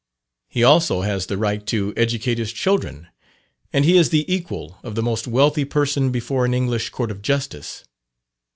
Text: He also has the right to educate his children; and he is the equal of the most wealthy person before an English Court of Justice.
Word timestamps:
He 0.49 0.63
also 0.63 1.01
has 1.01 1.27
the 1.27 1.37
right 1.37 1.63
to 1.67 1.93
educate 1.95 2.39
his 2.39 2.51
children; 2.51 3.09
and 3.71 3.85
he 3.85 3.99
is 3.99 4.09
the 4.09 4.25
equal 4.27 4.79
of 4.81 4.95
the 4.95 5.03
most 5.03 5.27
wealthy 5.27 5.63
person 5.63 6.09
before 6.11 6.43
an 6.43 6.55
English 6.55 6.89
Court 6.89 7.11
of 7.11 7.21
Justice. 7.21 7.83